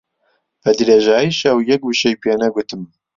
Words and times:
بە 0.61 0.71
درێژایی 0.79 1.37
شەو 1.39 1.57
یەک 1.71 1.81
وشەی 1.85 2.19
پێ 2.21 2.33
نەگوتم. 2.41 2.81